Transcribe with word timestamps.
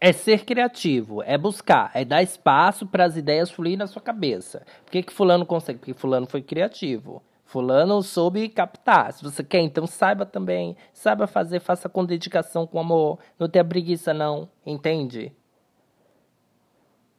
É 0.00 0.12
ser 0.12 0.44
criativo, 0.44 1.22
é 1.22 1.38
buscar, 1.38 1.90
é 1.94 2.04
dar 2.04 2.22
espaço 2.22 2.86
para 2.86 3.04
as 3.04 3.16
ideias 3.16 3.50
fluírem 3.50 3.78
na 3.78 3.86
sua 3.86 4.02
cabeça. 4.02 4.62
Por 4.84 4.92
que, 4.92 5.02
que 5.02 5.12
fulano 5.12 5.46
consegue? 5.46 5.78
Porque 5.78 5.94
fulano 5.94 6.26
foi 6.26 6.42
criativo. 6.42 7.22
Fulano 7.46 8.02
soube 8.02 8.48
captar. 8.48 9.12
Se 9.12 9.22
você 9.22 9.42
quer, 9.42 9.60
então 9.60 9.86
saiba 9.86 10.26
também. 10.26 10.76
Saiba 10.92 11.26
fazer, 11.26 11.60
faça 11.60 11.88
com 11.88 12.04
dedicação, 12.04 12.66
com 12.66 12.80
amor. 12.80 13.18
Não 13.38 13.48
tenha 13.48 13.64
preguiça, 13.64 14.12
não. 14.12 14.48
Entende? 14.66 15.32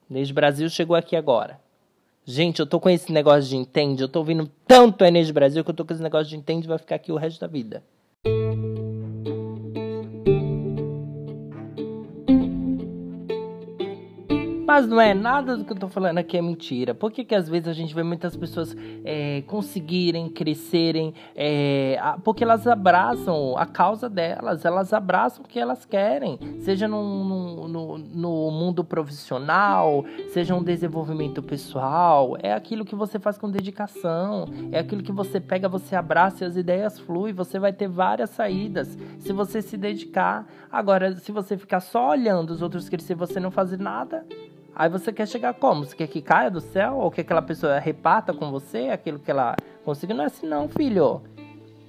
Desde 0.09 0.33
Brasil 0.33 0.69
chegou 0.69 0.95
aqui 0.95 1.15
agora. 1.15 1.59
Gente, 2.25 2.59
eu 2.59 2.67
tô 2.67 2.77
com 2.77 2.89
esse 2.89 3.09
negócio 3.11 3.49
de 3.49 3.55
entende. 3.55 4.03
Eu 4.03 4.09
tô 4.09 4.19
ouvindo 4.19 4.51
tanto 4.67 5.05
Enes 5.05 5.31
Brasil 5.31 5.63
que 5.63 5.71
eu 5.71 5.75
tô 5.75 5.85
com 5.85 5.93
esse 5.93 6.03
negócio 6.03 6.27
de 6.27 6.35
entende 6.35 6.67
vai 6.67 6.77
ficar 6.77 6.95
aqui 6.95 7.09
o 7.09 7.15
resto 7.15 7.39
da 7.39 7.47
vida. 7.47 7.81
Mas 14.77 14.85
não 14.85 15.01
é 15.01 15.11
nada 15.11 15.57
do 15.57 15.65
que 15.65 15.73
eu 15.73 15.75
tô 15.75 15.87
falando 15.87 16.19
aqui 16.19 16.37
é 16.37 16.41
mentira. 16.41 16.93
Por 16.93 17.11
que, 17.11 17.25
que 17.25 17.33
às 17.33 17.49
vezes 17.49 17.67
a 17.67 17.73
gente 17.73 17.95
vê 17.95 18.03
muitas 18.03 18.35
pessoas 18.35 18.77
é, 19.03 19.41
conseguirem, 19.47 20.29
crescerem, 20.29 21.15
é, 21.35 21.99
porque 22.23 22.43
elas 22.43 22.67
abraçam 22.67 23.57
a 23.57 23.65
causa 23.65 24.07
delas, 24.07 24.65
elas 24.65 24.93
abraçam 24.93 25.43
o 25.43 25.47
que 25.47 25.57
elas 25.59 25.83
querem, 25.83 26.37
seja 26.59 26.87
no, 26.87 27.67
no, 27.67 27.97
no, 27.97 28.51
mundo 28.51 28.83
profissional, 28.83 30.05
seja 30.29 30.53
um 30.53 30.61
desenvolvimento 30.61 31.41
pessoal, 31.41 32.37
é 32.39 32.53
aquilo 32.53 32.85
que 32.85 32.93
você 32.93 33.17
faz 33.17 33.35
com 33.35 33.49
dedicação, 33.49 34.47
é 34.71 34.77
aquilo 34.77 35.01
que 35.01 35.11
você 35.11 35.39
pega, 35.39 35.67
você 35.67 35.95
abraça 35.95 36.43
e 36.43 36.47
as 36.47 36.55
ideias 36.55 36.99
fluem, 36.99 37.33
você 37.33 37.57
vai 37.57 37.73
ter 37.73 37.87
várias 37.87 38.29
saídas 38.29 38.95
se 39.17 39.33
você 39.33 39.59
se 39.59 39.75
dedicar. 39.75 40.45
Agora, 40.71 41.15
se 41.15 41.31
você 41.31 41.57
ficar 41.57 41.79
só 41.79 42.11
olhando 42.11 42.51
os 42.51 42.61
outros 42.61 42.87
crescer 42.87 43.13
e 43.13 43.15
você 43.15 43.39
não 43.39 43.49
fazer 43.49 43.79
nada, 43.79 44.23
Aí 44.79 44.89
você 44.89 45.11
quer 45.11 45.27
chegar 45.27 45.55
como? 45.55 45.83
Você 45.83 45.95
quer 45.95 46.05
que 46.05 46.21
caia 46.21 46.51
do 46.51 46.61
céu? 46.61 46.97
Ou 46.97 47.09
que 47.09 47.21
aquela 47.21 47.41
pessoa 47.41 47.79
reparta 47.79 48.31
com 48.31 48.51
você 48.51 48.89
aquilo 48.89 49.17
que 49.17 49.31
ela 49.31 49.55
conseguiu? 49.83 50.15
Não 50.15 50.23
é 50.23 50.27
assim 50.27 50.45
não, 50.45 50.69
filho. 50.69 51.23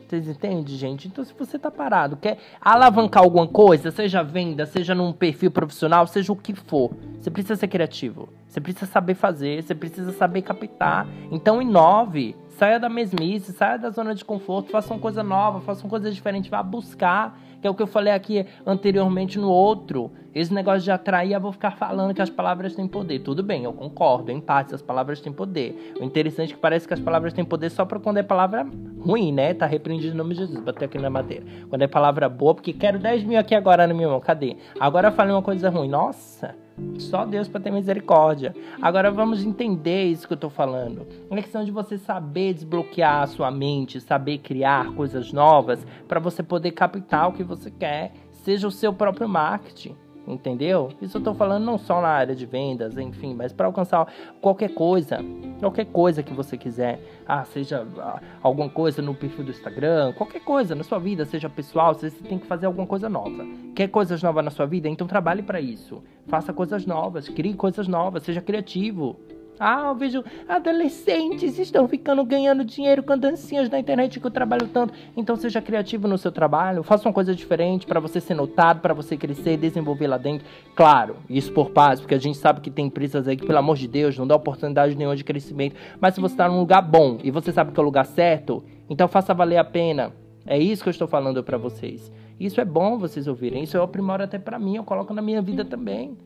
Vocês 0.09 0.27
entendem, 0.27 0.75
gente? 0.75 1.07
Então, 1.07 1.23
se 1.23 1.35
você 1.39 1.59
tá 1.59 1.71
parado, 1.71 2.17
quer 2.17 2.39
alavancar 2.59 3.23
alguma 3.23 3.47
coisa, 3.47 3.91
seja 3.91 4.23
venda, 4.23 4.65
seja 4.65 4.95
num 4.95 5.13
perfil 5.13 5.51
profissional, 5.51 6.07
seja 6.07 6.33
o 6.33 6.37
que 6.37 6.55
for, 6.55 6.91
você 7.21 7.31
precisa 7.31 7.57
ser 7.57 7.69
criativo. 7.69 8.27
Você 8.49 8.61
precisa 8.61 8.87
saber 8.87 9.15
fazer, 9.15 9.63
você 9.63 9.75
precisa 9.75 10.13
saber 10.13 10.43
captar. 10.43 11.07
Então, 11.31 11.61
inove. 11.61 12.35
Saia 12.49 12.81
da 12.81 12.89
mesmice, 12.89 13.53
saia 13.53 13.79
da 13.79 13.91
zona 13.91 14.17
de 14.17 14.25
conforto, 14.25 14.73
faça 14.73 14.93
uma 14.93 14.99
coisa 14.99 15.23
nova, 15.23 15.61
faça 15.61 15.85
uma 15.85 15.91
coisa 15.91 16.11
diferente, 16.11 16.51
vá 16.51 16.61
buscar 16.61 17.39
que 17.61 17.67
é 17.67 17.71
o 17.71 17.75
que 17.75 17.83
eu 17.83 17.87
falei 17.87 18.13
aqui 18.13 18.47
anteriormente 18.65 19.39
no 19.39 19.51
outro. 19.51 20.11
Esse 20.35 20.53
negócio 20.55 20.83
de 20.83 20.91
atrair, 20.91 21.33
eu 21.33 21.41
vou 21.41 21.53
ficar 21.53 21.73
falando 21.73 22.15
que 22.15 22.23
as 22.23 22.31
palavras 22.31 22.75
têm 22.75 22.87
poder. 22.87 23.21
Tudo 23.21 23.43
bem, 23.43 23.65
eu 23.65 23.73
concordo, 23.73 24.31
em 24.31 24.41
parte, 24.41 24.75
as 24.75 24.83
palavras 24.83 25.21
têm 25.21 25.33
poder. 25.33 25.95
O 26.01 26.05
interessante 26.05 26.53
é 26.53 26.55
que 26.55 26.61
parece 26.61 26.87
que 26.87 26.95
as 26.95 27.01
palavras 27.01 27.33
têm 27.33 27.45
poder 27.45 27.71
só 27.71 27.85
para 27.85 27.99
quando 27.99 28.19
é 28.19 28.23
palavra 28.23 28.67
ruim, 29.01 29.33
né? 29.33 29.55
Tá 29.55 29.67
repreendido 29.67 30.15
em 30.15 30.17
nome 30.17 30.35
de 30.35 30.41
Jesus, 30.41 30.61
bater 30.61 30.85
aqui 30.85 30.99
na 30.99 31.11
madeira. 31.11 31.45
Quando 31.69 31.83
é 31.83 31.89
palavra 31.89 32.29
boa, 32.29 32.55
porque 32.55 32.73
quero 32.73 32.99
10 32.99 33.25
mil 33.25 33.39
aqui 33.39 33.55
agora 33.55 33.87
na 33.87 33.95
minha 33.95 34.09
mão, 34.09 34.21
cadê? 34.21 34.57
Agora 34.79 35.09
eu 35.09 35.13
falei 35.13 35.33
uma 35.33 35.43
coisa 35.43 35.69
ruim, 35.69 35.89
nossa. 35.89 36.68
Só 36.99 37.25
Deus 37.25 37.49
para 37.49 37.61
ter 37.61 37.71
misericórdia. 37.71 38.55
Agora 38.83 39.11
vamos 39.11 39.45
entender 39.45 40.05
isso 40.05 40.27
que 40.27 40.33
eu 40.33 40.37
estou 40.37 40.51
falando. 40.51 41.07
É 41.31 41.37
questão 41.37 41.65
de 41.65 41.71
você 41.71 41.97
saber 41.97 42.55
desbloquear 42.55 43.23
a 43.23 43.27
sua 43.27 43.51
mente, 43.51 44.01
saber 44.01 44.39
criar 44.39 44.93
coisas 44.95 45.33
novas 45.33 45.87
para 46.07 46.21
você 46.21 46.43
poder 46.43 46.73
captar 46.73 47.29
o 47.29 47.33
que 47.33 47.45
você 47.45 47.71
quer, 47.71 48.13
seja 48.31 48.67
o 48.67 48.73
seu 48.73 48.93
próprio 48.93 49.29
marketing 49.29 49.97
entendeu? 50.29 50.91
Isso 51.01 51.19
eu 51.19 51.23
tô 51.23 51.35
falando 51.35 51.65
não 51.65 51.79
só 51.79 52.01
na 52.01 52.09
área 52.09 52.35
de 52.35 52.47
vendas, 52.47 52.97
enfim, 52.99 53.35
mas 53.35 53.53
para 53.53 53.67
alcançar 53.67 54.07
qualquer 54.41 54.75
coisa, 54.75 55.19
qualquer 55.61 55.87
coisa 55.87 56.23
que 56.23 56.33
você 56.33 56.57
quiser, 56.57 57.01
ah, 57.27 57.45
seja 57.45 57.87
ah, 57.99 58.21
alguma 58.43 58.69
coisa 58.69 59.01
no 59.03 59.15
perfil 59.15 59.45
do 59.45 59.51
Instagram, 59.51 60.13
qualquer 60.13 60.41
coisa 60.41 60.75
na 60.75 60.85
sua 60.85 60.99
vida, 60.99 61.25
seja 61.25 61.49
pessoal, 61.49 61.95
você 61.95 62.11
tem 62.11 62.39
que 62.39 62.47
fazer 62.47 62.67
alguma 62.67 62.87
coisa 62.87 63.09
nova. 63.09 63.45
Quer 63.75 63.89
coisas 63.89 64.23
novas 64.23 64.45
na 64.45 64.51
sua 64.51 64.67
vida? 64.67 64.89
Então 64.89 65.07
trabalhe 65.07 65.43
para 65.43 65.61
isso. 65.61 66.03
Faça 66.27 66.53
coisas 66.53 66.85
novas, 66.85 67.29
crie 67.29 67.55
coisas 67.55 67.89
novas, 67.89 68.23
seja 68.23 68.41
criativo. 68.41 69.19
Ah, 69.59 69.89
eu 69.89 69.95
vejo 69.95 70.25
adolescentes 70.49 71.59
estão 71.59 71.89
ficando 71.89 72.25
ganhando 72.25 72.65
dinheiro 72.65 73.03
com 73.03 73.17
dancinhas 73.17 73.69
na 73.69 73.79
internet 73.79 74.21
que 74.21 74.27
eu 74.27 74.31
trabalho 74.31 74.69
tanto. 74.69 74.95
Então 75.17 75.37
seja 75.37 75.61
criativo 75.61 76.07
no 76.07 76.17
seu 76.17 76.31
trabalho, 76.31 76.83
faça 76.83 77.09
uma 77.09 77.13
coisa 77.13 77.35
diferente 77.35 77.87
para 77.87 78.01
você 78.01 78.21
ser 78.21 78.35
notado, 78.35 78.81
para 78.81 78.95
você 78.95 79.17
crescer 79.17 79.55
e 79.55 79.57
desenvolver 79.57 80.07
lá 80.07 80.19
dentro. 80.19 80.47
Claro, 80.75 81.17
isso 81.29 81.53
por 81.53 81.71
paz, 81.71 82.01
porque 82.01 82.15
a 82.15 82.19
gente 82.19 82.39
sabe 82.39 82.61
que 82.61 82.71
tem 82.71 82.87
empresas 82.87 83.27
aí 83.27 83.37
que, 83.37 83.47
pelo 83.47 83.59
amor 83.59 83.77
de 83.77 83.89
Deus, 83.89 84.17
não 84.17 84.27
dá 84.27 84.37
oportunidade 84.37 84.95
nenhuma 84.95 85.17
de 85.17 85.25
crescimento. 85.25 85.77
Mas 86.01 86.15
se 86.15 86.21
você 86.21 86.35
está 86.35 86.49
num 86.49 86.61
lugar 86.61 86.83
bom 86.83 87.19
e 87.23 87.31
você 87.31 87.53
sabe 87.53 87.73
que 87.73 87.81
é 87.81 87.83
o 87.83 87.87
lugar 87.87 88.07
certo, 88.07 88.65
então 88.89 89.09
faça 89.09 89.35
valer 89.35 89.59
a 89.59 89.65
pena. 89.65 90.13
É 90.47 90.59
isso 90.59 90.83
que 90.83 90.89
eu 90.89 90.93
estou 90.93 91.09
falando 91.09 91.43
para 91.43 91.59
vocês. 91.59 92.11
Isso 92.39 92.61
é 92.61 92.65
bom 92.65 92.97
vocês 92.99 93.27
ouvirem. 93.27 93.65
Isso 93.65 93.77
eu 93.77 93.83
aprimoro 93.83 94.23
até 94.23 94.39
para 94.39 94.59
mim, 94.59 94.77
eu 94.77 94.85
coloco 94.85 95.13
na 95.13 95.21
minha 95.21 95.43
vida 95.43 95.65
também. 95.65 96.17